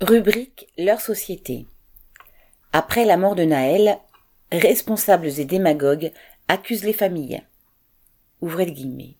Rubrique 0.00 0.68
Leur 0.78 1.00
société. 1.00 1.66
Après 2.72 3.04
la 3.04 3.16
mort 3.16 3.34
de 3.34 3.42
Naël, 3.42 3.98
responsables 4.52 5.40
et 5.40 5.44
démagogues 5.44 6.12
accusent 6.46 6.84
les 6.84 6.92
familles. 6.92 7.42
Ouvrez 8.40 8.66
le 8.66 8.70
guillemets. 8.70 9.16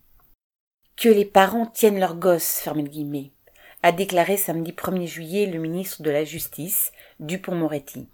Que 0.96 1.08
les 1.08 1.24
parents 1.24 1.66
tiennent 1.66 1.98
leurs 1.98 2.14
gosses, 2.14 2.60
fermez 2.60 2.84
le 2.84 2.90
guillemets, 2.90 3.32
a 3.82 3.90
déclaré 3.90 4.36
samedi 4.36 4.70
1er 4.70 5.08
juillet 5.08 5.46
le 5.46 5.58
ministre 5.58 6.02
de 6.02 6.10
la 6.12 6.22
Justice, 6.22 6.92
Dupont-Moretti. 7.18 8.06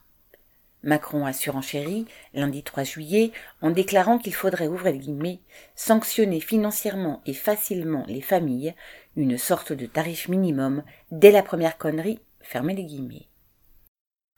Macron 0.82 1.26
a 1.26 1.34
surenchéri, 1.34 2.06
lundi 2.32 2.62
3 2.62 2.82
juillet, 2.82 3.32
en 3.60 3.72
déclarant 3.72 4.16
qu'il 4.16 4.34
faudrait, 4.34 4.68
ouvrir 4.68 4.94
le 4.94 5.00
guillemets, 5.00 5.40
sanctionner 5.76 6.40
financièrement 6.40 7.20
et 7.26 7.34
facilement 7.34 8.06
les 8.08 8.22
familles, 8.22 8.74
une 9.16 9.36
sorte 9.36 9.74
de 9.74 9.84
tarif 9.84 10.28
minimum, 10.28 10.82
dès 11.10 11.30
la 11.30 11.42
première 11.42 11.76
connerie, 11.76 12.20
fermez 12.44 12.74
les 12.74 12.84
guillemets. 12.84 13.26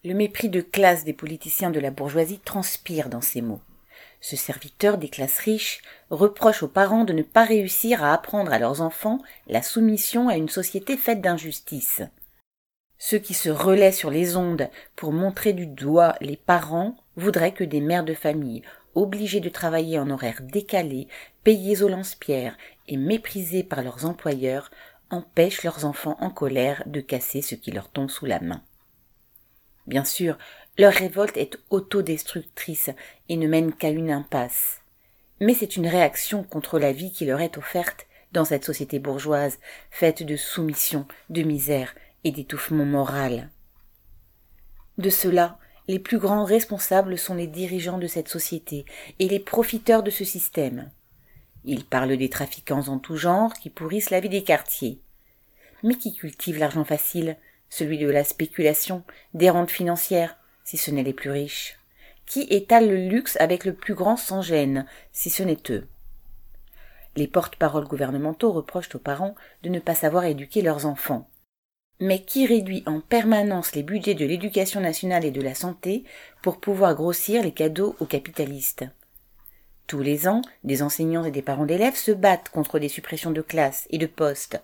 Le 0.05 0.15
mépris 0.15 0.49
de 0.49 0.61
classe 0.61 1.05
des 1.05 1.13
politiciens 1.13 1.71
de 1.71 1.81
la 1.81 1.91
bourgeoisie 1.91 2.39
transpire 2.39 3.09
dans 3.09 3.21
ces 3.21 3.43
mots. 3.43 3.61
Ce 4.21 4.37
serviteur 4.37 4.99
des 4.99 5.09
classes 5.09 5.39
riches 5.39 5.83
reproche 6.11 6.63
aux 6.63 6.69
parents 6.69 7.05
de 7.05 7.13
ne 7.13 7.23
pas 7.23 7.45
réussir 7.45 8.03
à 8.03 8.13
apprendre 8.15 8.53
à 8.53 8.59
leurs 8.59 8.81
enfants 8.81 9.19
la 9.47 9.63
soumission 9.63 10.29
à 10.29 10.37
une 10.37 10.49
société 10.49 10.97
faite 10.97 11.21
d'injustice. 11.21 12.03
Ceux 12.99 13.19
qui 13.19 13.35
se 13.35 13.51
relaient 13.51 13.93
sur 13.93 14.11
les 14.11 14.37
ondes 14.37 14.71
pour 14.95 15.13
montrer 15.13 15.53
du 15.53 15.67
doigt 15.67 16.15
les 16.21 16.37
parents 16.37 16.97
voudraient 17.17 17.53
que 17.53 17.65
des 17.65 17.81
mères 17.81 18.05
de 18.05 18.15
famille, 18.15 18.63
obligées 18.95 19.41
de 19.41 19.51
travailler 19.51 19.99
en 19.99 20.09
horaires 20.09 20.41
décalés, 20.41 21.09
payées 21.45 21.83
au 21.83 21.89
lance-pierre 21.89 22.57
et 22.89 22.97
méprisées 22.97 23.65
par 23.65 23.83
leurs 23.83 24.07
employeurs, 24.07 24.71
empêchent 25.11 25.63
leurs 25.63 25.85
enfants 25.85 26.17
en 26.21 26.31
colère 26.31 26.83
de 26.87 27.01
casser 27.01 27.43
ce 27.43 27.55
qui 27.55 27.71
leur 27.71 27.89
tombe 27.89 28.11
sous 28.11 28.27
la 28.27 28.41
main. 28.41 28.63
Bien 29.87 30.05
sûr, 30.05 30.37
leur 30.79 30.93
révolte 30.93 31.37
est 31.37 31.57
autodestructrice 31.71 32.91
et 33.29 33.37
ne 33.37 33.47
mène 33.47 33.73
qu'à 33.73 33.91
une 33.91 34.11
impasse. 34.11 34.81
Mais 35.41 35.55
c'est 35.55 35.77
une 35.77 35.87
réaction 35.87 36.43
contre 36.43 36.79
la 36.79 36.93
vie 36.93 37.13
qui 37.13 37.25
leur 37.25 37.41
est 37.41 37.57
offerte 37.57 38.07
dans 38.33 38.45
cette 38.45 38.65
société 38.65 38.99
bourgeoise, 38.99 39.59
faite 39.91 40.23
de 40.23 40.37
soumission, 40.37 41.07
de 41.31 41.43
misère 41.43 41.95
et 42.25 42.33
d'étouffement 42.33 42.85
moral. 42.85 43.51
De 44.99 45.11
cela, 45.11 45.59
les 45.89 45.99
plus 45.99 46.19
grands 46.19 46.45
responsables 46.45 47.17
sont 47.17 47.35
les 47.35 47.47
dirigeants 47.47 47.99
de 47.99 48.07
cette 48.07 48.29
société 48.29 48.85
et 49.19 49.29
les 49.29 49.39
profiteurs 49.39 50.03
de 50.03 50.11
ce 50.11 50.25
système. 50.25 50.91
Ils 51.65 51.85
parlent 51.85 52.17
des 52.17 52.31
trafiquants 52.31 52.89
en 52.89 52.99
tout 52.99 53.17
genre 53.17 53.53
qui 53.55 53.71
pourrissent 53.71 54.11
la 54.11 54.21
vie 54.21 54.29
des 54.29 54.43
quartiers. 54.45 55.01
Mais 55.87 55.95
qui 55.95 56.13
cultive 56.13 56.59
l'argent 56.59 56.85
facile, 56.85 57.37
celui 57.71 57.99
de 57.99 58.11
la 58.11 58.25
spéculation, 58.25 59.05
des 59.35 59.51
rentes 59.51 59.71
financières, 59.71 60.37
si 60.65 60.79
ce 60.79 60.91
n'est 60.91 61.05
les 61.05 61.13
plus 61.13 61.31
riches. 61.31 61.79
Qui 62.27 62.41
étale 62.51 62.89
le 62.89 63.09
luxe 63.09 63.37
avec 63.37 63.65
le 63.65 63.73
plus 63.73 63.95
grand 63.95 64.17
sans 64.17 64.43
gêne, 64.43 64.85
si 65.13 65.31
ce 65.31 65.45
n'est 65.45 65.63
eux? 65.71 65.87
Les 67.15 67.29
porte-paroles 67.29 67.87
gouvernementaux 67.87 68.51
reprochent 68.51 68.97
aux 68.97 68.99
parents 68.99 69.37
de 69.63 69.69
ne 69.69 69.79
pas 69.79 69.95
savoir 69.95 70.25
éduquer 70.25 70.61
leurs 70.61 70.87
enfants. 70.87 71.31
Mais 72.01 72.19
qui 72.19 72.47
réduit 72.47 72.83
en 72.87 72.99
permanence 72.99 73.77
les 73.77 73.85
budgets 73.85 74.15
de 74.15 74.27
l'éducation 74.27 74.81
nationale 74.81 75.25
et 75.25 75.31
de 75.31 75.41
la 75.41 75.55
santé 75.55 76.03
pour 76.43 76.59
pouvoir 76.59 76.97
grossir 76.97 77.45
les 77.45 77.53
cadeaux 77.53 77.95
aux 78.01 78.07
capitalistes? 78.07 78.85
Tous 79.87 80.03
les 80.03 80.27
ans, 80.27 80.43
des 80.65 80.83
enseignants 80.83 81.25
et 81.25 81.31
des 81.31 81.43
parents 81.43 81.65
d'élèves 81.65 81.95
se 81.95 82.11
battent 82.11 82.49
contre 82.49 82.81
des 82.81 82.89
suppressions 82.89 83.31
de 83.31 83.41
classes 83.41 83.87
et 83.91 83.99
de 83.99 84.07
postes, 84.07 84.61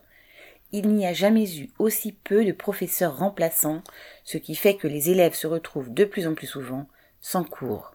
il 0.73 0.89
n'y 0.89 1.06
a 1.06 1.12
jamais 1.12 1.59
eu 1.59 1.70
aussi 1.78 2.12
peu 2.12 2.45
de 2.45 2.53
professeurs 2.53 3.19
remplaçants, 3.19 3.83
ce 4.25 4.39
qui 4.39 4.55
fait 4.55 4.77
que 4.77 4.89
les 4.89 5.11
élèves 5.11 5.34
se 5.34 5.47
retrouvent 5.47 5.92
de 5.92 6.05
plus 6.05 6.27
en 6.27 6.34
plus 6.34 6.47
souvent 6.47 6.89
sans 7.20 7.45
cours. 7.45 7.95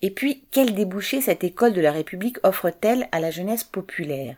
Et 0.00 0.10
puis, 0.10 0.44
quel 0.52 0.74
débouché 0.74 1.20
cette 1.20 1.42
école 1.42 1.72
de 1.72 1.80
la 1.80 1.90
République 1.90 2.38
offre-t-elle 2.44 3.08
à 3.10 3.18
la 3.18 3.32
jeunesse 3.32 3.64
populaire? 3.64 4.36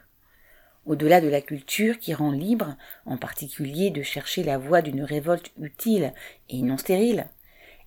Au-delà 0.86 1.20
de 1.20 1.28
la 1.28 1.42
culture 1.42 1.98
qui 1.98 2.14
rend 2.14 2.32
libre, 2.32 2.74
en 3.04 3.18
particulier 3.18 3.90
de 3.90 4.02
chercher 4.02 4.42
la 4.42 4.56
voie 4.56 4.80
d'une 4.80 5.02
révolte 5.02 5.52
utile 5.60 6.14
et 6.48 6.62
non 6.62 6.78
stérile, 6.78 7.26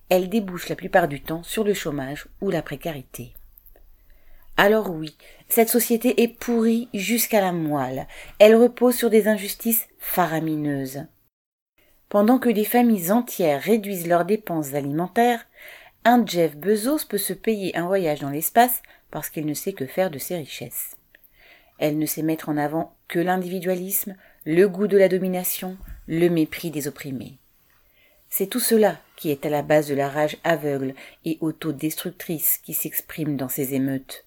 elle 0.08 0.28
débouche 0.28 0.68
la 0.68 0.76
plupart 0.76 1.08
du 1.08 1.20
temps 1.20 1.42
sur 1.42 1.64
le 1.64 1.74
chômage 1.74 2.28
ou 2.40 2.50
la 2.50 2.62
précarité. 2.62 3.34
Alors 4.56 4.90
oui, 4.90 5.16
cette 5.48 5.68
société 5.68 6.22
est 6.22 6.28
pourrie 6.28 6.88
jusqu'à 6.94 7.40
la 7.40 7.52
moelle. 7.52 8.06
Elle 8.38 8.54
repose 8.54 8.94
sur 8.94 9.10
des 9.10 9.26
injustices 9.26 9.88
faramineuses. 9.98 11.06
Pendant 12.08 12.38
que 12.38 12.48
des 12.48 12.64
familles 12.64 13.10
entières 13.10 13.60
réduisent 13.60 14.06
leurs 14.06 14.24
dépenses 14.24 14.74
alimentaires, 14.74 15.44
un 16.04 16.24
Jeff 16.24 16.56
Bezos 16.56 17.06
peut 17.08 17.18
se 17.18 17.32
payer 17.32 17.76
un 17.76 17.86
voyage 17.86 18.20
dans 18.20 18.30
l'espace 18.30 18.82
parce 19.10 19.30
qu'il 19.30 19.46
ne 19.46 19.54
sait 19.54 19.72
que 19.72 19.86
faire 19.86 20.10
de 20.10 20.18
ses 20.18 20.36
richesses. 20.36 20.96
Elle 21.78 21.98
ne 21.98 22.06
sait 22.06 22.22
mettre 22.22 22.48
en 22.48 22.56
avant 22.56 22.94
que 23.08 23.18
l'individualisme, 23.18 24.14
le 24.44 24.68
goût 24.68 24.86
de 24.86 24.96
la 24.96 25.08
domination, 25.08 25.76
le 26.06 26.28
mépris 26.28 26.70
des 26.70 26.86
opprimés. 26.86 27.38
C'est 28.28 28.46
tout 28.46 28.60
cela 28.60 28.98
qui 29.16 29.30
est 29.30 29.44
à 29.46 29.50
la 29.50 29.62
base 29.62 29.88
de 29.88 29.94
la 29.94 30.08
rage 30.08 30.36
aveugle 30.44 30.94
et 31.24 31.38
autodestructrice 31.40 32.58
qui 32.58 32.74
s'exprime 32.74 33.36
dans 33.36 33.48
ces 33.48 33.74
émeutes. 33.74 34.24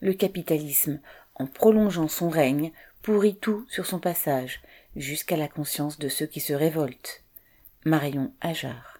Le 0.00 0.12
capitalisme, 0.12 1.00
en 1.34 1.46
prolongeant 1.46 2.08
son 2.08 2.28
règne, 2.28 2.72
pourrit 3.02 3.36
tout 3.36 3.66
sur 3.68 3.86
son 3.86 3.98
passage, 3.98 4.60
jusqu'à 4.96 5.36
la 5.36 5.48
conscience 5.48 5.98
de 5.98 6.08
ceux 6.08 6.26
qui 6.26 6.40
se 6.40 6.52
révoltent. 6.52 7.24
Marion 7.84 8.32
Ajar. 8.40 8.97